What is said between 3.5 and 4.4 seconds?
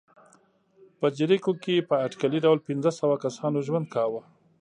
ژوند کاوه.